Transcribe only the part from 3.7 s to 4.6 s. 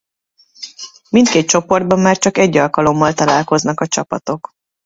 a csapatok.